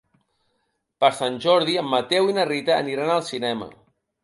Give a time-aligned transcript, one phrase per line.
[1.05, 3.71] Per Sant Jordi en Mateu i na Rita aniran al cinema.